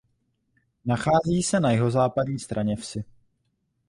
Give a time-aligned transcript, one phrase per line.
[0.85, 3.03] Nachází se na jihozápadní straně vsi.